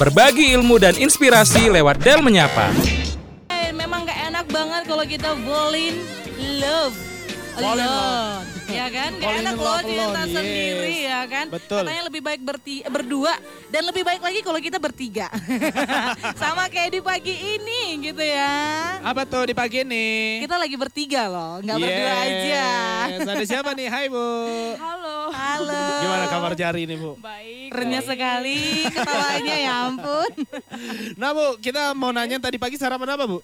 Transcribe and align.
Berbagi 0.00 0.56
ilmu 0.56 0.80
dan 0.80 0.96
inspirasi 0.96 1.68
lewat 1.68 2.00
Del 2.00 2.24
Menyapa. 2.24 2.72
Eh, 3.52 3.70
memang 3.76 4.08
gak 4.08 4.20
enak 4.32 4.46
banget 4.48 4.82
kalau 4.88 5.04
kita 5.04 5.36
falling 5.44 6.00
love 6.64 7.11
alone 7.54 8.46
ya 8.66 8.86
kan 8.88 9.10
gak 9.14 9.32
enak 9.38 9.54
loh 9.54 9.78
cinta 9.80 10.04
alone, 10.08 10.32
sendiri 10.32 10.96
yes. 10.96 11.06
ya 11.06 11.20
kan 11.26 11.46
Betul. 11.48 11.82
katanya 11.82 12.02
lebih 12.08 12.22
baik 12.22 12.40
berti- 12.40 12.84
berdua 12.86 13.32
dan 13.68 13.82
lebih 13.84 14.02
baik 14.02 14.20
lagi 14.20 14.40
kalau 14.40 14.56
kita 14.58 14.78
bertiga 14.78 15.28
sama 16.40 16.66
kayak 16.66 16.90
di 16.90 17.00
pagi 17.00 17.34
ini 17.34 17.80
gitu 18.02 18.20
ya 18.20 18.54
Apa 19.02 19.22
tuh 19.24 19.44
di 19.44 19.54
pagi 19.54 19.82
ini? 19.82 20.40
kita 20.40 20.56
lagi 20.56 20.72
bertiga 20.74 21.28
loh 21.28 21.60
nggak 21.60 21.76
berdua 21.76 22.12
aja 22.18 22.66
Yes. 23.02 23.26
Ada 23.28 23.44
siapa 23.44 23.70
nih? 23.72 23.88
Hai 23.88 24.06
Bu. 24.06 24.22
Halo. 24.78 25.28
halo 25.28 25.84
Gimana 26.00 26.24
kabar 26.28 26.52
jari 26.54 26.86
nih 26.86 26.96
Bu? 26.96 27.18
Baik. 27.18 27.68
renyah 27.70 28.00
sekali 28.00 28.86
ketawanya 28.86 29.56
ya 29.58 29.72
ampun 29.86 30.30
Nah 31.14 31.30
Bu, 31.32 31.58
kita 31.58 31.92
mau 31.92 32.08
nanya 32.08 32.38
tadi 32.38 32.56
pagi 32.56 32.76
sarapan 32.76 33.12
apa 33.12 33.24
Bu? 33.26 33.42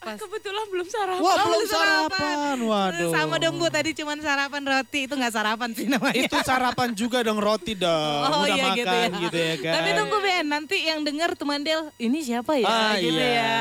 Ah, 0.00 0.16
kebetulan 0.16 0.64
belum 0.72 0.88
sarapan. 0.88 1.20
Wah 1.20 1.36
belum 1.44 1.64
sarapan. 1.68 2.56
Waduh. 2.56 3.12
sama 3.12 3.36
dong 3.36 3.60
bu 3.60 3.68
tadi 3.68 3.92
cuman 3.92 4.16
sarapan 4.24 4.62
roti 4.64 5.04
itu 5.04 5.12
nggak 5.12 5.34
sarapan 5.36 5.68
sih 5.76 5.86
namanya 5.92 6.24
Itu 6.24 6.40
sarapan 6.40 6.88
juga 6.96 7.20
dong 7.20 7.36
roti 7.36 7.76
dong. 7.76 8.20
Oh 8.24 8.48
Udah 8.48 8.56
iya 8.56 8.64
makan 8.72 8.80
gitu 8.80 8.96
ya. 8.96 9.08
gitu 9.28 9.36
ya 9.36 9.54
kan. 9.60 9.72
Tapi 9.76 9.88
tunggu 10.00 10.16
Ben, 10.24 10.46
nanti 10.48 10.76
yang 10.88 11.04
dengar 11.04 11.36
teman 11.36 11.60
Del, 11.60 11.92
ini 12.00 12.24
siapa 12.24 12.56
ya? 12.56 12.64
Ah, 12.64 12.96
gitu 12.96 13.12
iya. 13.12 13.44
ya. 13.44 13.60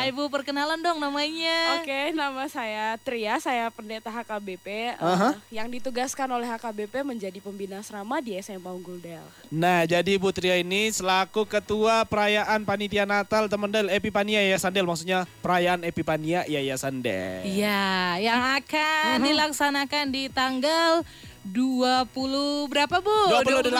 Hai 0.00 0.08
Bu, 0.16 0.32
perkenalan 0.32 0.80
dong 0.80 0.96
namanya. 0.96 1.84
Oke, 1.84 2.12
nama 2.16 2.48
saya 2.48 2.96
Tria, 3.04 3.36
saya 3.36 3.68
pendeta 3.68 4.08
HKBP 4.08 4.96
eh, 4.96 4.96
Aha. 4.96 5.36
yang 5.52 5.68
ditugaskan 5.68 6.24
oleh 6.32 6.48
HKBP 6.56 7.04
menjadi 7.04 7.36
pembina 7.44 7.84
asrama 7.84 8.24
di 8.24 8.32
SMA 8.40 8.72
Unggul 8.72 8.96
Del. 8.96 9.24
Nah, 9.52 9.84
jadi 9.84 10.16
Bu 10.16 10.32
Tria 10.32 10.56
ini 10.56 10.88
selaku 10.88 11.44
ketua 11.44 12.08
perayaan 12.08 12.64
panitia 12.64 13.04
Natal 13.04 13.44
teman 13.52 13.68
Del 13.68 13.92
Epipania 13.92 14.40
Yayasan 14.40 14.72
Del 14.72 14.88
maksudnya 14.88 15.28
perayaan 15.44 15.65
Epipania 15.82 16.46
Yayasan 16.46 17.02
Del. 17.02 17.42
Iya, 17.42 18.14
yang 18.22 18.40
akan 18.56 19.18
Mhm. 19.18 19.26
dilaksanakan 19.26 20.04
di 20.08 20.30
tanggal 20.30 21.02
20 21.46 22.66
berapa 22.66 22.96
Bu? 22.98 23.18
28. 23.30 23.70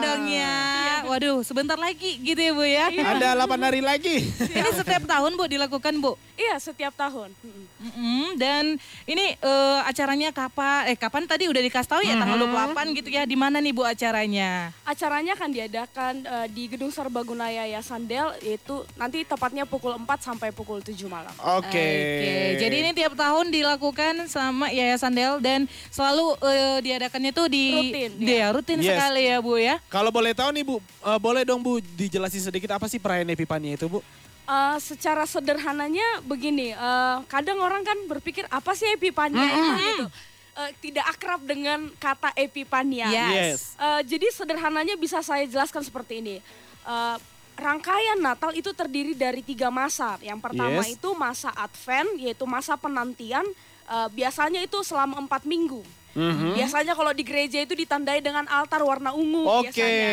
dong 0.00 0.24
ya. 0.32 0.56
Waduh, 1.04 1.44
sebentar 1.44 1.76
lagi 1.76 2.16
gitu 2.24 2.40
ya 2.40 2.52
Bu 2.56 2.64
ya. 2.64 2.86
Ada 2.88 3.36
8 3.44 3.60
hari 3.60 3.84
lagi. 3.84 4.24
Ini 4.56 4.70
setiap 4.72 5.04
tahun 5.04 5.36
Bu 5.36 5.44
dilakukan 5.44 6.00
Bu. 6.00 6.16
Iya, 6.34 6.56
setiap 6.58 6.96
tahun. 6.96 7.30
Mm-mm. 7.44 7.64
Mm-mm, 7.84 8.40
dan 8.40 8.80
ini 9.04 9.36
eh, 9.36 9.80
acaranya 9.84 10.32
kapan? 10.32 10.88
Eh 10.90 10.96
kapan 10.96 11.28
tadi 11.28 11.46
udah 11.46 11.60
dikasih 11.60 11.90
tahu 11.90 12.02
ya 12.02 12.16
tanggal 12.16 12.40
28 12.48 12.96
gitu 12.96 13.08
ya. 13.12 13.22
Di 13.28 13.36
mana 13.36 13.60
nih 13.60 13.76
Bu 13.76 13.84
acaranya? 13.84 14.72
Acaranya 14.88 15.36
akan 15.36 15.50
diadakan 15.52 16.14
eh, 16.24 16.46
di 16.50 16.66
Gedung 16.72 16.90
Serbaguna 16.90 17.52
Yayasan 17.52 18.08
Del, 18.08 18.32
yaitu 18.40 18.82
nanti 18.96 19.22
tepatnya 19.22 19.68
pukul 19.68 19.94
4 20.00 20.08
sampai 20.24 20.50
pukul 20.50 20.80
7 20.80 20.96
malam. 21.06 21.30
Oke. 21.60 21.70
Oke, 21.70 22.58
jadi 22.58 22.76
ini 22.80 22.90
tiap 22.96 23.14
tahun 23.14 23.52
dilakukan 23.52 24.26
sama 24.26 24.72
Yayasan 24.72 25.12
Del 25.12 25.38
dan 25.44 25.68
selalu 25.92 26.40
eh, 26.40 26.78
diadakannya 26.94 27.32
tuh 27.34 27.46
di 27.50 27.64
Rutin, 27.74 28.10
Dia 28.16 28.46
rutin 28.54 28.78
Yes. 28.78 28.86
sekali 28.94 29.22
ya 29.26 29.42
Bu 29.42 29.58
ya. 29.58 29.82
Kalau 29.90 30.14
boleh 30.14 30.30
tahu 30.30 30.54
nih 30.54 30.62
Bu, 30.62 30.76
eh, 30.78 31.18
boleh 31.18 31.42
dong 31.42 31.58
Bu 31.58 31.82
dijelasin 31.82 32.38
sedikit 32.40 32.70
apa 32.70 32.86
sih 32.86 33.02
perayaan 33.02 33.26
Epipania 33.28 33.74
itu 33.74 33.90
Bu? 33.90 33.98
Eh, 34.44 34.76
secara 34.78 35.26
sederhananya 35.26 36.22
begini, 36.22 36.70
eh, 36.70 37.16
kadang 37.26 37.58
orang 37.58 37.82
kan 37.82 37.98
berpikir 38.06 38.46
apa 38.46 38.76
sih 38.76 38.86
epipania 38.92 39.42
itu 39.42 39.70
gitu. 39.82 40.06
Eh, 40.54 40.70
tidak 40.78 41.10
akrab 41.10 41.42
dengan 41.42 41.90
kata 41.98 42.30
epipania. 42.38 43.10
Yes. 43.10 43.26
Yes. 43.34 43.60
Eh, 43.74 44.00
jadi 44.06 44.30
sederhananya 44.30 44.94
bisa 44.94 45.18
saya 45.18 45.42
jelaskan 45.44 45.82
seperti 45.82 46.22
ini. 46.22 46.36
Eh, 46.84 47.16
rangkaian 47.54 48.18
Natal 48.18 48.54
itu 48.54 48.70
terdiri 48.70 49.14
dari 49.14 49.42
tiga 49.42 49.66
masa. 49.66 50.14
Yang 50.20 50.38
pertama 50.42 50.78
Yes. 50.78 50.94
itu 50.94 51.10
masa 51.10 51.50
Advent, 51.50 52.22
yaitu 52.22 52.44
masa 52.44 52.78
penantian. 52.78 53.42
Eh, 53.84 54.08
biasanya 54.12 54.60
itu 54.60 54.78
selama 54.80 55.18
empat 55.18 55.42
minggu. 55.42 55.82
Mhm. 56.14 56.54
Biasanya 56.54 56.94
kalau 56.94 57.10
di 57.10 57.26
gereja 57.26 57.58
itu 57.58 57.74
ditandai 57.74 58.22
dengan 58.22 58.46
altar 58.46 58.80
warna 58.86 59.10
ungu 59.10 59.44
Oke. 59.44 59.74
biasanya. 59.74 60.10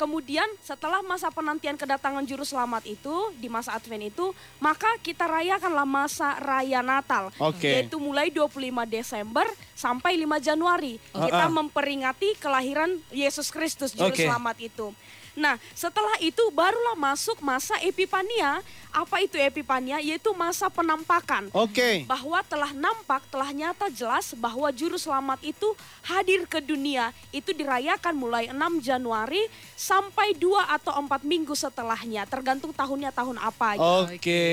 Kemudian 0.00 0.48
setelah 0.64 1.04
masa 1.04 1.28
penantian 1.28 1.76
kedatangan 1.76 2.24
juru 2.24 2.42
selamat 2.42 2.88
itu 2.88 3.14
di 3.36 3.52
masa 3.52 3.76
Advent 3.76 4.10
itu, 4.10 4.32
maka 4.58 4.88
kita 5.04 5.28
rayakanlah 5.28 5.84
masa 5.84 6.40
raya 6.40 6.80
Natal. 6.80 7.28
Oke. 7.36 7.68
Yaitu 7.68 8.00
mulai 8.00 8.32
25 8.32 8.88
Desember 8.88 9.44
sampai 9.76 10.16
5 10.16 10.40
Januari. 10.40 10.96
Ah. 11.12 11.28
Kita 11.28 11.46
memperingati 11.52 12.40
kelahiran 12.40 12.96
Yesus 13.12 13.52
Kristus 13.52 13.92
juru 13.92 14.16
Oke. 14.16 14.24
selamat 14.24 14.56
itu. 14.58 14.90
Nah, 15.36 15.60
setelah 15.76 16.16
itu 16.24 16.40
barulah 16.50 16.96
masuk 16.96 17.44
masa 17.44 17.76
Epipania. 17.84 18.64
Apa 18.96 19.20
itu 19.20 19.36
Epipania? 19.36 20.00
Yaitu 20.00 20.32
masa 20.32 20.72
penampakan 20.72 21.52
Oke. 21.52 22.08
bahwa 22.08 22.40
telah 22.40 22.72
nampak, 22.72 23.20
telah 23.28 23.52
nyata 23.52 23.92
jelas 23.92 24.32
bahwa 24.32 24.72
juru 24.72 24.96
selamat 24.96 25.44
itu 25.44 25.68
hadir 26.00 26.48
ke 26.48 26.64
dunia. 26.64 27.12
Itu 27.28 27.52
dirayakan 27.52 28.16
mulai 28.16 28.48
6 28.48 28.56
Januari 28.80 29.44
sampai 29.76 30.32
2 30.32 30.48
atau 30.72 30.96
4 30.96 31.28
minggu 31.28 31.52
setelahnya, 31.52 32.24
tergantung 32.24 32.72
tahunnya 32.72 33.12
tahun 33.12 33.36
apa. 33.36 33.76
Oke. 34.08 34.44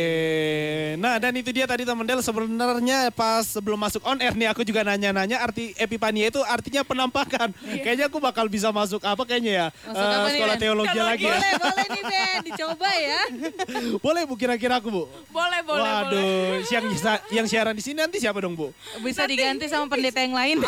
Nah, 0.99 1.15
dan 1.23 1.39
itu 1.39 1.55
dia 1.55 1.63
tadi 1.63 1.87
teman 1.87 2.03
Del 2.03 2.19
sebenarnya 2.19 3.15
pas 3.15 3.47
sebelum 3.47 3.79
masuk 3.79 4.03
on 4.03 4.19
air 4.19 4.35
nih 4.35 4.51
aku 4.51 4.67
juga 4.67 4.83
nanya-nanya 4.83 5.39
arti 5.39 5.71
Epipania 5.79 6.27
itu 6.27 6.43
artinya 6.43 6.83
penampakan. 6.83 7.55
Kayaknya 7.79 8.11
aku 8.11 8.19
bakal 8.19 8.51
bisa 8.51 8.75
masuk 8.75 8.99
apa 9.07 9.23
kayaknya 9.23 9.53
ya? 9.55 9.67
Masuk 9.87 10.03
apa 10.03 10.27
nih, 10.27 10.35
sekolah 10.35 10.57
Teologi 10.73 10.97
lagi 10.97 11.25
ya. 11.29 11.37
Boleh, 11.37 11.53
boleh 11.61 11.85
nih 11.85 12.03
Ben, 12.03 12.37
dicoba 12.41 12.89
ya. 12.97 13.21
Boleh 14.05 14.21
Bu 14.25 14.33
kira-kira 14.33 14.81
aku 14.81 14.89
Bu? 14.89 15.03
Boleh, 15.29 15.61
boleh, 15.61 15.85
Waduh, 15.85 16.17
boleh. 16.17 16.65
yang 16.65 16.85
yang 17.29 17.45
siaran 17.45 17.77
di 17.77 17.83
sini 17.85 18.01
nanti 18.01 18.17
siapa 18.17 18.41
dong 18.41 18.57
Bu? 18.57 18.73
Bisa 19.05 19.29
diganti 19.29 19.69
sama 19.69 19.85
pendeta 19.85 20.17
yang 20.17 20.33
lain. 20.33 20.57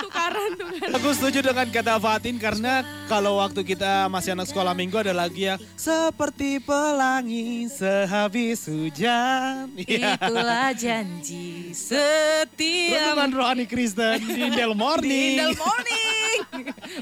Tukaran, 0.00 0.56
tukaran. 0.56 0.96
Aku 0.96 1.12
setuju 1.12 1.44
dengan 1.44 1.68
kata 1.68 2.00
Fatin 2.00 2.36
karena 2.36 2.80
kalau 3.04 3.36
waktu 3.36 3.60
kita 3.62 4.08
masih 4.08 4.32
anak 4.32 4.48
sekolah 4.48 4.72
minggu 4.72 4.96
ada 4.96 5.12
lagi 5.12 5.52
yang 5.52 5.60
seperti 5.76 6.60
pelangi 6.60 7.68
sehabis 7.68 8.68
hujan. 8.68 9.72
Iya. 9.80 10.14
Itulah 10.20 10.70
janji 10.76 11.72
setiap 11.72 13.16
Renungan 13.16 13.30
rohani 13.32 13.64
Kristen 13.64 14.20
di 14.22 14.48
Del 14.52 14.72
Morning. 14.76 15.40
Indel 15.40 15.56
Morning. 15.56 15.99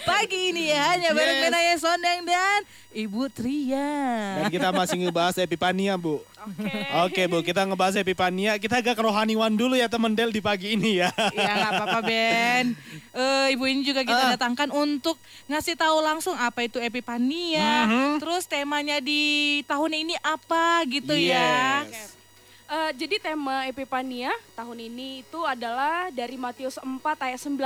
Pagi 0.05 0.51
ini 0.51 0.69
ya 0.69 0.93
hanya 0.93 1.11
bareng 1.11 1.37
Yes. 1.37 1.45
Benaya 1.45 1.75
Sondeng 1.77 2.21
dan 2.23 2.61
Ibu 2.91 3.23
Tria. 3.29 3.91
Dan 4.37 4.49
kita 4.49 4.69
masih 4.71 4.97
ngebahas 4.99 5.37
Epipania, 5.39 5.95
Bu. 5.95 6.19
Oke. 6.19 6.73
Oke, 7.05 7.23
Bu, 7.27 7.39
kita 7.41 7.63
ngebahas 7.63 7.95
Epipania. 7.95 8.57
Kita 8.57 8.79
agak 8.79 8.95
kerohaniwan 8.95 9.53
dulu 9.53 9.75
ya 9.75 9.87
temen 9.87 10.13
Del 10.13 10.29
di 10.29 10.41
pagi 10.41 10.73
ini 10.73 10.99
ya. 10.99 11.13
Ya 11.33 11.53
nggak 11.55 11.73
apa-apa 11.75 11.99
Ben. 12.03 12.65
Eh, 13.13 13.47
ibu 13.53 13.65
ini 13.65 13.83
juga 13.83 14.03
kita 14.03 14.25
Ah. 14.25 14.31
datangkan 14.35 14.71
untuk 14.71 15.19
ngasih 15.47 15.75
tahu 15.75 16.01
langsung 16.01 16.35
apa 16.35 16.63
itu 16.63 16.79
Epipania. 16.79 17.85
Mhm. 17.85 18.11
Terus 18.19 18.45
temanya 18.45 18.99
di 18.99 19.23
tahun 19.65 19.93
ini 19.99 20.15
apa 20.19 20.83
gitu 20.87 21.13
ya. 21.13 21.85
Yes. 21.85 22.17
Eh, 22.67 22.91
jadi 22.97 23.17
tema 23.19 23.65
Epipania 23.65 24.29
tahun 24.53 24.77
ini 24.83 25.23
itu 25.23 25.41
adalah 25.41 26.09
dari 26.09 26.37
Matius 26.37 26.77
4 26.77 26.85
ayat 27.19 27.41
19 27.41 27.57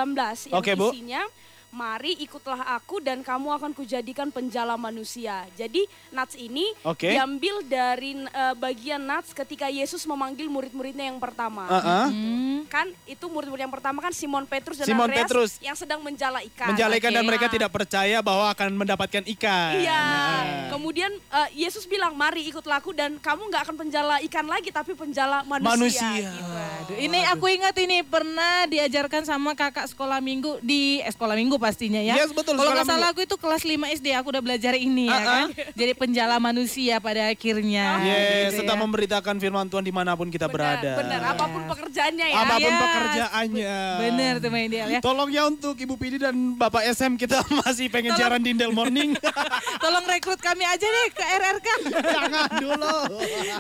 yang 0.47 0.54
Oke, 0.54 0.75
Bu. 0.75 0.91
isinya 0.91 1.26
Mari 1.72 2.21
ikutlah 2.21 2.77
aku 2.77 3.00
dan 3.00 3.25
kamu 3.25 3.49
akan 3.56 3.72
kujadikan 3.72 4.28
penjala 4.28 4.77
manusia. 4.77 5.49
Jadi 5.56 5.88
Nats 6.12 6.37
ini 6.37 6.69
Oke. 6.84 7.09
diambil 7.09 7.65
dari 7.65 8.12
eh, 8.28 8.55
bagian 8.60 9.00
Nats 9.00 9.33
ketika 9.33 9.72
Yesus 9.72 10.05
memanggil 10.05 10.53
murid-muridnya 10.53 11.09
yang 11.09 11.16
pertama. 11.16 11.65
Uh-uh. 11.65 12.12
Hmm. 12.12 12.69
Kan 12.69 12.93
itu 13.09 13.25
murid-murid 13.25 13.65
yang 13.65 13.72
pertama 13.72 14.05
kan 14.05 14.12
Simon 14.12 14.44
Petrus 14.44 14.84
dan 14.84 14.87
Simon 14.93 15.09
Andreas 15.09 15.25
Petrus. 15.25 15.50
yang 15.65 15.72
sedang 15.72 16.05
menjala 16.05 16.44
ikan. 16.53 16.77
Menjalekan 16.77 17.09
dan 17.09 17.25
Oke. 17.25 17.28
mereka 17.32 17.47
tidak 17.49 17.72
percaya 17.72 18.21
bahwa 18.21 18.53
akan 18.53 18.69
mendapatkan 18.77 19.25
ikan. 19.41 19.72
Iya. 19.81 19.97
Nah. 20.05 20.69
Kemudian 20.76 21.08
eh, 21.08 21.49
Yesus 21.56 21.88
bilang, 21.88 22.12
"Mari 22.12 22.52
ikutlah 22.52 22.85
aku 22.85 22.93
dan 22.93 23.17
kamu 23.17 23.49
nggak 23.49 23.73
akan 23.73 23.76
penjala 23.81 24.20
ikan 24.29 24.44
lagi 24.44 24.69
tapi 24.69 24.93
penjala 24.93 25.41
manusia." 25.49 25.73
Manusia. 25.73 26.11
gitu. 26.20 26.44
Aduh, 26.85 26.96
ini 27.00 27.20
aku 27.32 27.49
ingat 27.49 27.73
ini 27.81 28.05
pernah 28.05 28.69
diajarkan 28.69 29.25
sama 29.25 29.56
kakak 29.56 29.88
sekolah 29.88 30.20
minggu 30.20 30.61
di 30.61 31.00
eh, 31.00 31.08
sekolah 31.08 31.32
minggu 31.32 31.62
pastinya 31.62 32.03
ya. 32.03 32.19
Yes, 32.19 32.35
betul, 32.35 32.53
Kalau 32.53 32.75
nggak 32.75 32.82
salah 32.85 33.09
aku 33.09 33.23
itu 33.23 33.37
kelas 33.37 33.62
5 33.62 33.70
SD 33.94 34.06
aku 34.12 34.29
udah 34.29 34.43
belajar 34.43 34.75
ini 34.75 35.06
ya 35.06 35.14
Ah, 35.14 35.23
kan. 35.23 35.47
Jadi 35.79 35.93
penjala 35.94 36.37
manusia 36.37 36.99
pada 36.99 37.31
akhirnya. 37.31 38.03
Yes, 38.03 38.50
gitu 38.50 38.67
tetap 38.67 38.75
ya. 38.75 38.82
memberitakan 38.82 39.35
firman 39.38 39.67
Tuhan 39.67 39.81
di 39.81 39.94
mana 39.94 40.12
pun 40.12 40.26
kita 40.26 40.44
Benar, 40.44 40.82
berada. 40.82 40.91
benar. 40.99 41.20
Apa 41.31 41.44
pun 41.47 41.62
pekerjaannya 41.64 42.26
ya. 42.26 42.38
Apa 42.41 42.55
pun 42.56 42.67
Yes, 42.67 42.82
pekerjaannya. 42.82 43.76
Bener 44.00 44.32
tuh 44.37 44.50
Ideal 44.53 44.88
ya. 44.91 45.00
Tolong 45.00 45.31
ya 45.31 45.43
untuk 45.44 45.75
Ibu 45.75 45.94
Pidi 45.94 46.17
dan 46.17 46.35
Bapak 46.53 46.82
SM 46.88 47.14
kita 47.14 47.38
masih 47.62 47.87
pengen 47.87 48.11
Tolong. 48.11 48.19
siaran 48.19 48.41
di 48.41 48.50
Indel 48.50 48.70
Morning. 48.70 49.15
Tolong 49.82 50.05
rekrut 50.05 50.38
kami 50.38 50.62
aja 50.62 50.82
deh 50.82 51.06
ke 51.11 51.23
RRK. 51.23 51.69
Jangan 51.93 52.50
dulu. 52.58 52.97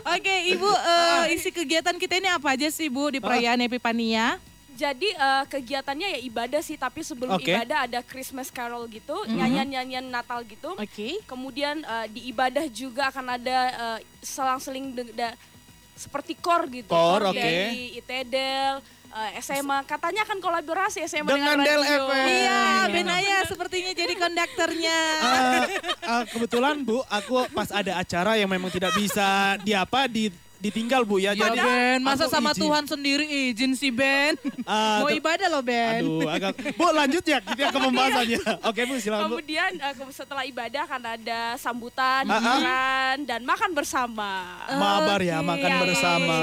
Oke, 0.08 0.34
Ibu 0.48 0.68
eh, 0.68 1.34
isi 1.34 1.48
kegiatan 1.48 1.94
kita 1.94 2.16
ini 2.16 2.26
apa 2.26 2.50
aja 2.50 2.66
sih 2.66 2.88
Bu 2.88 3.08
di 3.08 3.18
perayaan 3.18 3.60
Epipania? 3.60 4.40
Jadi 4.72 5.08
eh, 5.08 5.44
kegiatannya 5.46 6.08
ya 6.10 6.20
ibadah 6.22 6.60
sih, 6.60 6.74
tapi 6.74 7.00
sebelum 7.00 7.34
Oke. 7.34 7.48
ibadah 7.48 7.84
ada 7.84 8.00
Christmas 8.00 8.48
Carol 8.48 8.84
gitu, 8.86 9.12
Mm-hmm. 9.14 9.36
nyanyian-nyanyian 9.36 10.06
Natal 10.06 10.40
gitu. 10.42 10.72
Oke. 10.74 11.20
Kemudian 11.22 11.80
eh, 11.80 12.06
di 12.08 12.26
ibadah 12.26 12.64
juga 12.66 13.08
akan 13.08 13.26
ada 13.32 13.58
eh, 13.70 13.98
selang-seling 14.18 14.92
de- 14.92 15.12
da- 15.12 15.36
seperti 15.92 16.34
kor 16.34 16.66
gitu. 16.66 16.88
Kor, 16.88 17.20
oke. 17.22 17.36
dari 17.36 17.94
ITEDEL, 17.94 18.80
eh, 19.12 19.30
SMA. 19.38 19.84
Katanya 19.84 20.24
akan 20.24 20.40
kolaborasi 20.40 21.04
SMA 21.04 21.28
Dengan 21.28 21.54
dengan, 21.54 21.66
Del. 21.68 21.82
FM. 21.84 22.26
Iya, 22.26 22.62
Benaya 22.88 23.36
sepertinya 23.44 23.92
jadi 23.92 24.14
konduktornya. 24.16 24.98
Eh, 25.20 25.62
eh, 26.02 26.22
kebetulan 26.28 26.80
Bu, 26.80 27.04
aku 27.06 27.46
pas 27.50 27.68
ada 27.70 27.92
acara 27.94 28.34
yang 28.34 28.48
memang 28.48 28.68
tidak 28.68 28.90
bisa 28.94 29.28
di 29.60 29.72
apa 29.72 30.08
di 30.08 30.32
ditinggal 30.62 31.02
Bu 31.02 31.18
ya. 31.18 31.34
Ya 31.34 31.50
Jadi 31.50 31.58
Ben, 31.58 31.98
masa 32.00 32.30
sama 32.30 32.54
izin. 32.54 32.62
Tuhan 32.62 32.84
sendiri 32.86 33.26
izin 33.50 33.74
sih 33.74 33.90
Ben? 33.90 34.38
Ah, 34.62 35.02
Mau 35.02 35.10
ibadah 35.10 35.48
loh 35.48 35.58
Ben. 35.60 36.00
Aduh, 36.00 36.22
agak 36.24 36.54
Bu 36.72 36.86
lanjut 36.88 37.20
ya 37.20 37.42
kita 37.42 37.68
ke 37.68 37.78
pembahasannya. 37.80 38.38
Oke 38.62 38.80
Bu, 38.86 38.94
silakan 38.96 39.26
Bu. 39.26 39.34
Kemudian 39.36 39.70
ke- 39.74 40.14
setelah 40.14 40.46
ibadah 40.46 40.86
akan 40.86 41.02
ada 41.12 41.40
sambutan, 41.56 42.22
Ah, 42.24 42.30
ah. 42.30 42.38
hiburan, 42.38 43.16
dan 43.26 43.40
makan 43.42 43.70
bersama. 43.72 44.30
Mabar 44.70 45.18
ya, 45.18 45.42
makan 45.42 45.66
Iya, 45.68 45.80
bersama. 45.82 46.36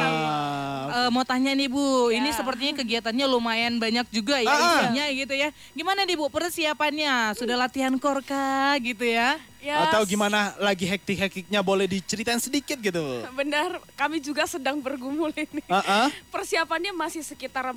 Eh, 0.90 1.10
mau 1.10 1.24
tanya 1.24 1.52
nih 1.54 1.70
Bu, 1.70 1.88
ini 2.10 2.28
Ya. 2.28 2.36
sepertinya 2.36 2.74
kegiatannya 2.76 3.26
lumayan 3.26 3.78
banyak 3.78 4.04
juga 4.10 4.36
ya 4.38 4.46
Ah, 4.46 4.58
ah. 4.58 4.68
isinya 4.82 5.06
gitu 5.08 5.34
ya. 5.34 5.48
Gimana 5.72 6.04
nih 6.04 6.14
Bu 6.14 6.28
persiapannya? 6.28 7.32
Sudah 7.34 7.56
latihan 7.56 7.96
korka 7.96 8.76
gitu 8.80 9.06
ya? 9.06 9.40
Ya, 9.60 9.92
Atau 9.92 10.08
gimana 10.08 10.56
lagi 10.56 10.88
hektik-hektiknya 10.88 11.60
boleh 11.60 11.84
diceritain 11.84 12.40
sedikit 12.40 12.80
gitu. 12.80 13.28
Benar, 13.36 13.84
kami 14.00 14.24
juga 14.24 14.48
sedang 14.48 14.80
bergumul 14.80 15.36
ini. 15.36 15.60
Ah, 15.68 16.08
ah. 16.08 16.08
Persiapannya 16.32 16.96
masih 16.96 17.28
sekitar 17.28 17.68
40%, 17.68 17.76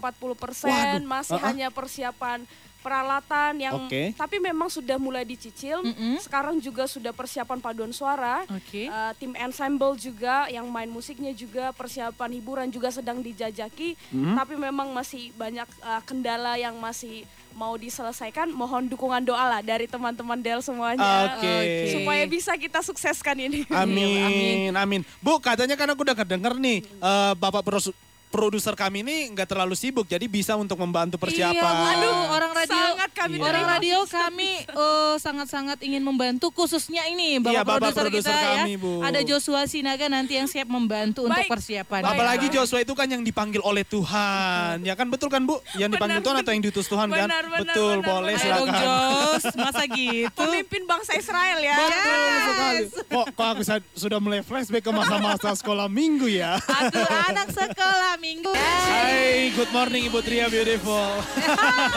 Waduh, 0.71 1.03
masih 1.03 1.35
uh-uh. 1.35 1.43
hanya 1.43 1.75
persiapan 1.75 2.47
peralatan 2.83 3.53
yang 3.63 3.87
Oke. 3.87 4.11
tapi 4.19 4.43
memang 4.43 4.67
sudah 4.67 4.99
mulai 4.99 5.23
dicicil. 5.23 5.81
Mm-mm. 5.87 6.19
Sekarang 6.19 6.59
juga 6.59 6.91
sudah 6.91 7.15
persiapan 7.15 7.63
paduan 7.63 7.95
suara. 7.95 8.43
Oke. 8.51 8.91
Eh, 8.91 9.13
tim 9.23 9.33
ensemble 9.39 9.95
juga 9.97 10.51
yang 10.51 10.67
main 10.67 10.91
musiknya 10.91 11.31
juga 11.31 11.71
persiapan 11.71 12.31
hiburan 12.35 12.69
juga 12.69 12.91
sedang 12.91 13.23
dijajaki. 13.23 13.95
Mm-hmm. 14.11 14.35
Tapi 14.35 14.55
memang 14.59 14.91
masih 14.91 15.31
banyak 15.39 15.69
eh, 15.81 16.03
kendala 16.03 16.59
yang 16.59 16.75
masih 16.77 17.23
mau 17.55 17.79
diselesaikan. 17.79 18.51
Mohon 18.51 18.91
dukungan 18.91 19.23
doa 19.23 19.47
lah 19.47 19.63
dari 19.63 19.87
teman-teman 19.87 20.43
Del 20.43 20.59
semuanya. 20.59 21.39
Oke. 21.39 21.47
Oke. 21.47 21.93
Supaya 21.95 22.25
bisa 22.27 22.53
kita 22.59 22.83
sukseskan 22.83 23.39
ini. 23.39 23.63
Amin, 23.71 24.75
amin. 24.75 25.01
Bu, 25.23 25.39
katanya 25.39 25.79
kan 25.79 25.87
aku 25.87 26.03
udah 26.03 26.19
kedenger 26.19 26.59
nih, 26.59 26.83
eh, 26.83 27.33
Bapak 27.39 27.63
pros- 27.63 27.95
produser 28.33 28.73
kami 28.73 29.05
ini 29.05 29.29
nggak 29.37 29.45
terlalu 29.45 29.77
sibuk, 29.77 30.09
jadi 30.09 30.25
bisa 30.25 30.57
untuk 30.57 30.81
membantu 30.81 31.21
persiapan. 31.21 31.53
Iya, 31.53 31.93
aduh 32.01 32.17
orang 32.33 32.53
radio. 32.57 32.73
Sangat 32.73 33.11
kami 33.13 33.31
Iya. 33.33 33.49
Orang 33.49 33.65
radio 33.67 33.99
kami 34.07 34.51
eh, 34.65 35.15
sangat-sangat 35.19 35.79
ingin 35.83 36.01
membantu 36.01 36.49
khususnya 36.55 37.05
ini 37.09 37.43
Bapak, 37.43 37.53
Iya, 37.53 37.63
Bapak 37.67 37.91
produser 37.93 38.07
kita 38.09 38.33
kami, 38.33 38.75
ya. 38.77 38.83
Bu. 38.83 38.93
Ada 39.03 39.21
Joshua 39.27 39.61
Sinaga 39.67 40.07
nanti 40.07 40.39
yang 40.39 40.47
siap 40.47 40.69
membantu 40.71 41.27
untuk 41.27 41.43
Baik. 41.43 41.51
persiapan. 41.51 42.01
Baik. 42.07 42.13
Apalagi 42.15 42.47
Joshua 42.49 42.81
itu 42.81 42.95
kan 42.95 43.11
yang 43.11 43.21
dipanggil 43.21 43.61
oleh 43.61 43.83
Tuhan. 43.83 44.81
Ya 44.87 44.95
kan 44.95 45.11
betul 45.11 45.29
kan 45.29 45.43
Bu? 45.43 45.59
Yang 45.75 45.99
dipanggil 45.99 46.21
Benar, 46.23 46.27
Tuhan 46.31 46.37
atau 46.47 46.53
yang 46.55 46.63
diutus 46.63 46.87
Tuhan 46.87 47.07
kan? 47.11 47.27
benar, 47.29 47.45
benar, 47.51 47.63
betul, 47.67 47.97
benar, 48.01 48.09
boleh 48.09 48.35
benar. 48.35 48.47
Ayo 48.47 48.53
dong 48.55 48.69
silakan. 48.71 48.83
Jos, 48.87 49.45
masa 49.59 49.85
gitu? 49.91 50.39
Pemimpin 50.39 50.83
bangsa 50.87 51.13
Israel 51.19 51.59
ya. 51.59 51.77
Betul 51.77 52.31
sekali. 52.47 52.83
Kok, 53.13 53.27
kok 53.35 53.47
aku 53.53 53.63
sudah 53.99 54.19
mulai 54.23 54.41
flashback 54.41 54.83
ke 54.87 54.93
masa-masa 54.95 55.51
sekolah 55.53 55.87
minggu 55.91 56.31
ya? 56.31 56.57
Aku 56.57 57.01
anak 57.29 57.49
sekolah 57.51 58.15
minggu. 58.23 58.55
Hai, 58.55 59.51
good 59.59 59.75
morning 59.75 60.07
Ibu 60.07 60.23
Tria 60.23 60.47
Beautiful. 60.47 61.11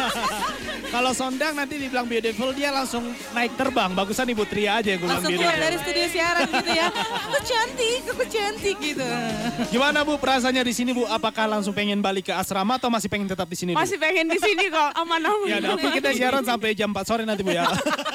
Kalau 0.95 1.11
Sondang 1.13 1.53
nanti 1.53 1.77
dibilang 1.77 2.09
beautiful, 2.09 2.49
dia 2.49 2.73
langsung 2.73 3.13
naik 3.35 3.53
terbang. 3.53 3.93
Bagusan 3.93 4.25
Ibu 4.33 4.47
Tria 4.49 4.81
aja 4.81 4.95
yang 4.95 5.05
gue 5.05 5.05
bilang 5.05 5.21
Langsung 5.21 5.37
keluar 5.37 5.57
dari 5.61 5.77
studio 5.77 6.05
siaran 6.09 6.49
gitu 6.49 6.71
ya. 6.73 6.87
Aku 7.29 7.39
cantik, 7.45 8.01
aku 8.09 8.25
cantik 8.25 8.77
gitu. 8.81 9.05
Gimana 9.69 10.01
Bu 10.01 10.17
perasaannya 10.17 10.65
di 10.65 10.73
sini 10.73 10.97
Bu? 10.97 11.05
Apakah 11.05 11.45
langsung 11.45 11.77
pengen 11.77 12.01
balik 12.01 12.31
ke 12.31 12.33
asrama 12.33 12.81
atau 12.81 12.89
masih 12.89 13.05
pengen 13.05 13.29
tetap 13.29 13.45
di 13.45 13.57
sini? 13.59 13.71
Bu? 13.75 13.85
Masih 13.85 14.01
pengen 14.01 14.25
di 14.25 14.39
sini 14.41 14.71
kok 14.73 14.89
aman-aman. 14.97 15.45
Ya, 15.45 15.61
tapi 15.61 15.93
kita 15.93 16.09
siaran 16.15 16.41
sampai 16.41 16.73
jam 16.73 16.89
4 16.89 17.05
sore 17.05 17.23
nanti 17.27 17.45
Bu 17.45 17.53
ya. 17.53 17.69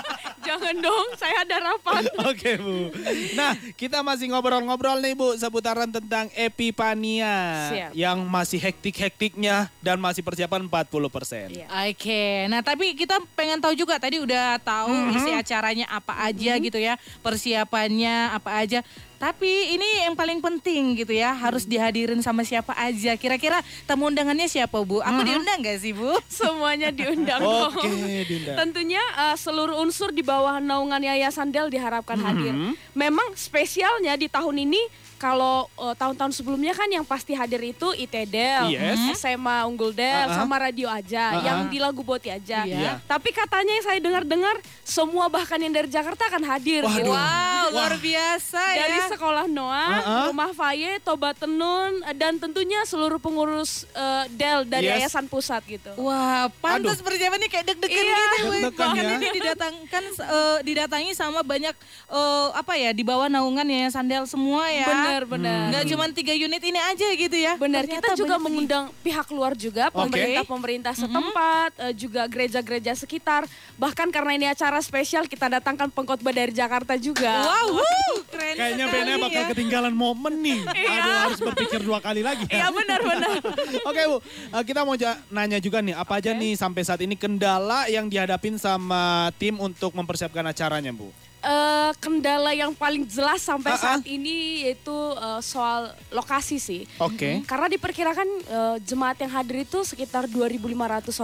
Jangan 0.50 0.76
dong, 0.82 1.08
saya 1.14 1.46
ada 1.46 1.56
rapat. 1.62 2.02
Oke 2.34 2.58
Bu. 2.58 2.90
Nah 3.38 3.54
kita 3.78 4.02
masih 4.02 4.34
ngobrol-ngobrol 4.34 4.98
nih 4.98 5.14
Bu 5.14 5.38
seputaran 5.38 5.86
tentang 5.86 6.26
Epipania 6.34 7.70
Siap. 7.70 7.90
yang 7.94 8.18
masih 8.26 8.58
hektik-hektiknya 8.58 9.70
dan 9.78 10.02
masih 10.02 10.26
persiapan 10.26 10.66
40%. 10.66 11.54
Iya. 11.54 11.66
Oke, 11.70 12.50
nah 12.50 12.66
tapi 12.66 12.98
kita 12.98 13.22
pengen 13.38 13.62
tahu 13.62 13.78
juga 13.78 14.02
tadi 14.02 14.18
udah 14.18 14.58
tahu 14.58 14.90
isi 15.14 15.30
acaranya 15.30 15.86
apa 15.86 16.18
aja 16.18 16.58
gitu 16.58 16.78
ya, 16.82 16.98
persiapannya 17.22 18.34
apa 18.34 18.50
aja. 18.58 18.82
Tapi 19.20 19.76
ini 19.76 20.08
yang 20.08 20.16
paling 20.16 20.40
penting 20.40 20.96
gitu 20.96 21.12
ya, 21.12 21.36
harus 21.36 21.68
dihadirin 21.68 22.24
sama 22.24 22.40
siapa 22.40 22.72
aja. 22.72 23.20
Kira-kira 23.20 23.60
tamu 23.84 24.08
undangannya 24.08 24.48
siapa 24.48 24.80
Bu? 24.80 25.04
Aku 25.04 25.20
diundang 25.28 25.60
gak 25.60 25.76
sih 25.76 25.92
Bu? 25.92 26.16
Semuanya 26.40 26.88
diundang 26.88 27.44
Oke, 27.44 27.84
dong. 27.84 28.00
Dinda. 28.24 28.52
Tentunya 28.56 29.02
uh, 29.20 29.36
seluruh 29.36 29.76
unsur 29.76 30.08
di 30.08 30.24
bawah 30.24 30.56
naungan 30.56 31.04
Yayasan 31.04 31.52
Del 31.52 31.68
diharapkan 31.68 32.16
hadir. 32.16 32.56
Memang 32.96 33.36
spesialnya 33.36 34.16
di 34.16 34.32
tahun 34.32 34.64
ini 34.64 34.80
kalau 35.20 35.68
uh, 35.76 35.92
tahun-tahun 35.92 36.32
sebelumnya 36.32 36.72
kan 36.72 36.88
yang 36.88 37.04
pasti 37.04 37.36
hadir 37.36 37.60
itu 37.60 37.92
ITDEL, 37.92 38.72
Yes. 38.72 39.20
SMA 39.20 39.68
Unggul 39.68 39.92
Del, 39.92 40.24
Uh-uh. 40.24 40.32
sama 40.34 40.56
radio 40.56 40.88
aja, 40.88 41.36
Uh-uh. 41.36 41.44
yang 41.44 41.58
di 41.68 41.76
lagu 41.76 42.00
Boti 42.00 42.26
aja. 42.26 42.64
Iya. 42.64 43.04
Tapi 43.04 43.28
katanya 43.30 43.68
yang 43.70 43.84
saya 43.84 44.00
dengar-dengar 44.00 44.56
semua 44.80 45.28
bahkan 45.28 45.56
yang 45.56 45.70
dari 45.70 45.86
Jakarta 45.86 46.24
akan 46.26 46.42
hadir. 46.42 46.80
Waduh. 46.80 46.96
gitu. 46.96 47.12
Wow, 47.12 47.64
luar 47.70 47.94
biasa 47.94 48.62
Dari 48.74 48.96
ya. 48.96 49.06
sekolah 49.10 49.44
Noah, 49.44 49.92
Uh-uh. 49.94 50.24
Rumah 50.32 50.50
Faye, 50.50 50.96
Toba 50.98 51.30
Tenun, 51.30 52.00
eh, 52.02 52.16
dan 52.16 52.34
tentunya 52.34 52.80
seluruh 52.82 53.20
pengurus 53.20 53.84
eh, 53.92 54.24
Del 54.30 54.64
dari 54.64 54.88
Yes. 54.88 55.12
Yayasan 55.12 55.28
Pusat 55.28 55.62
gitu. 55.68 55.90
Wah, 55.98 56.48
pantas 56.56 56.96
persiapannya 56.98 57.46
kayak 57.46 57.68
deg-degan 57.68 57.92
Iya. 58.00 58.08
gitu. 58.08 58.24
Deg-degan 58.32 58.64
Bahkan 58.72 58.96
ya. 58.96 59.12
ini 59.14 59.26
didatangkan 59.30 60.04
eh, 60.16 60.58
didatangi 60.64 61.12
sama 61.12 61.40
banyak 61.42 61.76
eh, 62.08 62.48
apa 62.52 62.72
ya 62.74 62.90
di 62.90 63.04
bawah 63.04 63.28
naungan 63.28 63.68
Yayasan 63.68 64.08
Del 64.08 64.24
semua 64.24 64.64
ya. 64.66 64.88
Benar, 65.10 65.24
benar. 65.26 65.62
Nggak 65.74 65.84
cuma 65.90 66.04
tiga 66.14 66.32
unit 66.32 66.62
ini 66.62 66.78
aja 66.78 67.08
gitu 67.10 67.36
ya. 67.36 67.52
Benar, 67.58 67.82
Ternyata 67.82 68.06
kita 68.06 68.20
juga 68.22 68.36
mengundang 68.38 68.84
pihak 69.02 69.26
luar 69.34 69.52
juga, 69.58 69.90
pemerintah-pemerintah 69.90 70.94
setempat, 70.94 71.70
eh, 71.82 71.94
juga 71.98 72.22
gereja-gereja 72.30 72.92
sekitar. 72.94 73.50
Bahkan 73.74 74.14
karena 74.14 74.32
ini 74.38 74.46
acara 74.46 74.78
spesial, 74.78 75.26
kita 75.26 75.50
datangkan 75.50 75.90
pengkhotbah 75.90 76.30
dari 76.30 76.54
Jakarta 76.54 76.94
juga. 76.94 77.42
Wow, 77.42 77.82
wuh, 77.82 78.16
keren 78.30 78.54
Kayaknya 78.54 78.86
Bena 78.86 79.14
bakal 79.18 79.42
ya. 79.42 79.48
ketinggalan 79.50 79.94
momen 79.94 80.34
nih. 80.38 80.60
Aduh 80.94 81.14
harus 81.26 81.40
berpikir 81.42 81.80
dua 81.82 81.98
kali 81.98 82.22
lagi. 82.22 82.46
Iya 82.46 82.70
benar-benar. 82.70 83.36
Oke 83.90 84.02
Bu, 84.06 84.18
Eh, 84.50 84.64
kita 84.66 84.82
mau 84.86 84.94
nanya 85.30 85.58
juga 85.62 85.78
nih, 85.82 85.94
apa 85.94 86.18
aja 86.22 86.30
nih 86.34 86.54
sampai 86.54 86.82
saat 86.86 87.00
ini 87.02 87.14
kendala 87.18 87.86
yang 87.90 88.06
dihadapin 88.06 88.58
sama 88.58 89.30
tim 89.38 89.58
untuk 89.58 89.94
mempersiapkan 89.94 90.42
acaranya 90.46 90.94
Bu? 90.94 91.10
Eh, 91.40 91.92
kendala 92.04 92.52
yang 92.52 92.76
paling 92.76 93.08
jelas 93.08 93.40
sampai 93.40 93.72
ah. 93.72 93.80
saat 93.80 94.04
ini 94.04 94.68
yaitu 94.68 94.92
eh, 95.16 95.40
soal 95.40 95.88
lokasi 96.12 96.60
sih. 96.60 96.84
Oke. 97.00 97.40
Karena 97.48 97.64
diperkirakan 97.72 98.28
eh, 98.44 98.76
jemaat 98.84 99.16
yang 99.24 99.32
hadir 99.32 99.64
itu 99.64 99.80
sekitar 99.80 100.28
2.500 100.28 100.60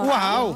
orang. 0.01 0.09
Wow. 0.09 0.47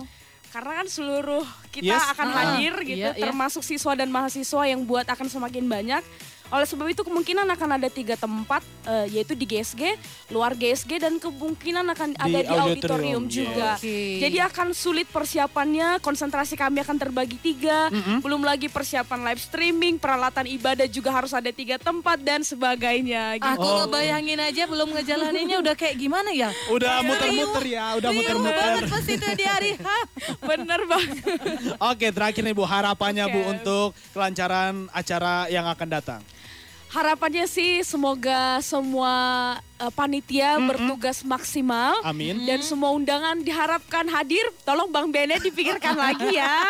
Karena 0.48 0.72
kan 0.80 0.86
seluruh 0.88 1.44
kita 1.68 1.92
Yes. 1.92 2.08
akan 2.16 2.28
Ah, 2.32 2.36
hadir 2.56 2.74
gitu, 2.82 3.04
iya, 3.04 3.12
iya. 3.14 3.22
termasuk 3.28 3.60
siswa 3.62 3.92
dan 3.94 4.08
mahasiswa 4.08 4.62
yang 4.64 4.80
buat 4.82 5.04
akan 5.06 5.28
semakin 5.28 5.68
banyak. 5.68 6.02
Oleh 6.50 6.66
sebab 6.66 6.90
itu 6.90 7.06
kemungkinan 7.06 7.46
akan 7.46 7.78
ada 7.78 7.86
tiga 7.86 8.18
tempat, 8.18 8.66
eh, 8.82 9.06
yaitu 9.14 9.38
di 9.38 9.46
GSG, 9.46 9.94
luar 10.34 10.58
GSG, 10.58 10.98
dan 10.98 11.22
kemungkinan 11.22 11.86
akan 11.94 12.18
ada 12.18 12.40
di 12.42 12.50
auditorium, 12.50 12.66
auditorium 12.74 13.22
juga. 13.30 13.78
Oke. 13.78 14.18
Jadi 14.18 14.38
akan 14.42 14.74
sulit 14.74 15.06
persiapannya, 15.06 16.02
konsentrasi 16.02 16.58
kami 16.58 16.82
akan 16.82 16.98
terbagi 16.98 17.38
tiga, 17.38 17.86
belum 18.18 18.42
lagi 18.42 18.66
persiapan 18.66 19.30
live 19.30 19.42
streaming, 19.42 19.94
peralatan 20.02 20.50
ibadah 20.50 20.90
juga 20.90 21.14
harus 21.14 21.30
ada 21.30 21.54
tiga 21.54 21.78
tempat 21.78 22.18
dan 22.18 22.42
sebagainya. 22.42 23.38
Gitu. 23.38 23.54
Aku 23.54 23.86
ngebayangin 23.86 24.40
aja 24.42 24.66
belum 24.66 24.90
ngejalaninnya 24.98 25.56
udah 25.62 25.74
kayak 25.78 25.96
gimana 26.02 26.34
ya? 26.34 26.50
Udah 26.66 27.06
muter-muter 27.06 27.64
ya, 27.70 27.94
udah 27.94 28.10
Riuh 28.10 28.18
muter-muter. 28.26 28.58
banget 28.58 28.84
pas 28.90 29.04
itu 29.06 29.26
di 29.38 29.44
hari 29.46 29.70
H. 29.78 29.86
Bener 30.50 30.80
banget. 30.90 31.22
Oke, 31.78 32.10
terakhir 32.10 32.42
nih 32.42 32.54
Bu, 32.58 32.66
harapannya 32.66 33.30
Bu 33.30 33.38
Oke. 33.38 33.50
untuk 33.54 33.86
kelancaran 34.10 34.90
acara 34.90 35.46
yang 35.46 35.70
akan 35.70 35.86
datang. 35.86 36.20
Harapannya 36.90 37.46
sih 37.46 37.86
semoga 37.86 38.58
semua 38.66 39.14
eh, 39.78 39.92
panitia 39.94 40.58
bertugas 40.58 41.22
maksimal. 41.22 42.02
Amin. 42.02 42.42
Dan 42.42 42.66
semua 42.66 42.90
undangan 42.90 43.38
diharapkan 43.38 44.10
hadir. 44.10 44.42
Tolong 44.66 44.90
Bang 44.90 45.14
Bene 45.14 45.38
dipikirkan 45.38 45.94
lagi 46.04 46.34
ya. 46.34 46.66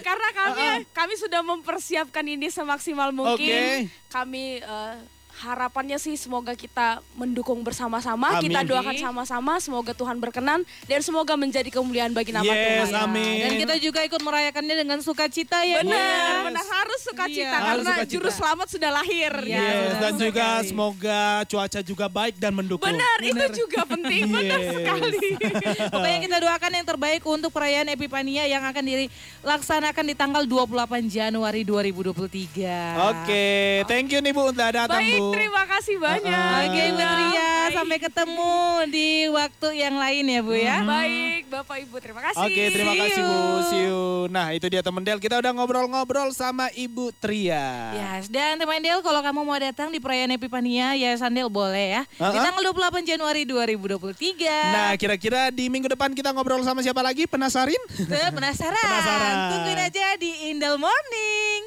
Karena 0.00 0.28
kami 0.32 0.64
kami 0.96 1.14
sudah 1.20 1.44
mempersiapkan 1.44 2.24
ini 2.24 2.48
semaksimal 2.48 3.12
mungkin. 3.12 3.92
Oke. 3.92 3.92
Kami 4.08 4.64
eh, 4.64 4.96
harapannya 5.40 5.96
sih 5.96 6.14
semoga 6.14 6.52
kita 6.52 6.86
mendukung 7.14 7.60
bersama-sama, 7.60 8.36
Amin. 8.36 8.46
kita 8.46 8.60
doakan 8.62 8.92
sama-sama, 8.94 9.56
semoga 9.56 9.90
Tuhan 9.90 10.16
berkenan 10.16 10.60
dan 10.84 11.00
semoga 11.00 11.32
menjadi 11.34 11.66
kemuliaan 11.66 12.12
bagi 12.12 12.28
nama 12.28 12.44
Yes, 12.44 12.88
Tuhan. 12.88 13.08
amin. 13.08 13.36
Dan 13.40 13.52
kita 13.58 13.74
juga 13.78 14.00
ikut 14.02 14.20
merayakannya 14.20 14.76
dengan 14.76 14.98
sukacita 15.00 15.64
ya. 15.64 15.80
Benar, 15.80 15.96
Mas. 15.96 16.44
benar 16.46 16.66
harus 16.70 17.00
sukacita 17.02 17.40
Iya. 17.40 17.56
Harus 17.58 17.64
karena 17.80 17.92
sukacita. 17.96 18.12
juru 18.12 18.28
selamat 18.30 18.66
sudah 18.68 18.90
lahir. 18.92 19.32
Iya, 19.40 19.56
Yes, 19.56 19.72
benar 19.72 19.96
dan 19.98 20.12
juga 20.14 20.44
sekali. 20.50 20.68
semoga 20.68 21.20
cuaca 21.46 21.80
juga 21.80 22.06
baik 22.06 22.34
dan 22.36 22.52
mendukung. 22.52 22.84
Benar, 22.86 23.16
itu 23.22 23.44
juga 23.58 23.80
penting, 23.84 24.22
benar 24.28 24.60
Yes. 24.60 24.72
sekali. 24.76 25.18
Pokoknya 25.94 26.18
kita 26.20 26.36
doakan 26.38 26.70
yang 26.74 26.86
terbaik 26.86 27.22
untuk 27.24 27.50
perayaan 27.50 27.88
Epifania 27.88 28.44
yang 28.44 28.60
akan 28.62 28.84
dilaksanakan 28.84 30.04
di 30.04 30.14
tanggal 30.14 30.42
28 30.44 30.68
Januari 31.08 31.64
2023. 31.64 33.08
Oke, 33.08 33.46
thank 33.86 34.10
you 34.10 34.20
nih 34.20 34.30
Bu 34.30 34.50
udah 34.50 34.68
datang 34.76 35.00
Baik, 35.00 35.16
Bu. 35.16 35.29
Terima 35.32 35.62
kasih 35.66 35.96
banyak. 35.96 36.58
Oke 36.66 36.82
Bu. 36.90 36.98
Tria, 37.00 37.52
sampai 37.72 37.98
ketemu 38.02 38.56
di 38.90 39.08
waktu 39.30 39.68
yang 39.78 39.94
lain 39.96 40.24
ya 40.26 40.40
Bu 40.42 40.54
ya. 40.54 40.76
Baik, 40.84 41.42
Bapak 41.48 41.76
Ibu, 41.86 41.96
terima 42.02 42.20
kasih. 42.24 42.46
Oke, 42.46 42.62
terima 42.74 42.92
See 42.94 43.00
kasih 43.00 43.22
Bu. 43.22 43.40
See 43.70 43.82
you. 43.86 44.02
Nah, 44.28 44.52
itu 44.52 44.66
dia 44.68 44.82
teman 44.84 45.02
Del. 45.02 45.18
Kita 45.18 45.40
udah 45.40 45.52
ngobrol-ngobrol 45.56 46.30
sama 46.36 46.68
Ibu 46.74 47.10
Tria. 47.16 47.94
Yes, 47.96 48.28
dan 48.28 48.60
teman 48.60 48.82
Del 48.84 49.00
kalau 49.00 49.20
kamu 49.24 49.40
mau 49.42 49.58
datang 49.58 49.88
di 49.88 49.98
perayaan 49.98 50.36
Epifania 50.36 50.94
ya 50.94 51.10
Sandel 51.16 51.48
boleh 51.48 52.00
ya. 52.00 52.02
Di 52.06 52.22
Uh-uh. 52.22 52.44
tanggal 52.44 52.62
28 52.72 53.10
Januari 53.16 53.42
2023. 53.48 54.46
Nah, 54.48 54.92
kira-kira 55.00 55.50
di 55.50 55.66
minggu 55.72 55.88
depan 55.90 56.12
kita 56.12 56.30
ngobrol 56.34 56.62
sama 56.62 56.84
siapa 56.84 57.00
lagi? 57.00 57.24
Penasarin? 57.26 57.80
Tuh, 57.96 58.30
penasaran? 58.34 58.78
Penasaran. 58.78 59.34
Tungguin 59.54 59.80
aja 59.80 60.06
di 60.20 60.30
Indel 60.52 60.76
Morning. 60.76 61.60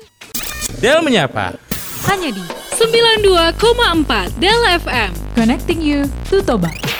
Del 0.79 1.00
menyapa. 1.03 1.55
Hanya 2.03 2.29
di 2.36 2.62
92,4 2.92 4.40
Del 4.40 4.63
FM. 4.80 5.13
Connecting 5.36 5.82
you 5.82 6.04
to 6.30 6.44
Toba. 6.44 6.93